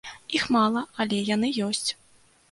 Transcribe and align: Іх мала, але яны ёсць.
Іх 0.37 0.45
мала, 0.55 0.81
але 1.03 1.19
яны 1.35 1.51
ёсць. 1.67 1.89